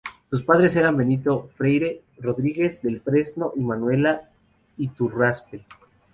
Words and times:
Sus 0.31 0.41
padres 0.41 0.75
eran 0.75 0.97
Benito 0.97 1.51
Freyre 1.53 2.01
Rodríguez 2.17 2.81
del 2.81 3.01
Fresno 3.01 3.53
y 3.55 3.59
Manuela 3.59 4.31
Iturraspe. 4.77 5.63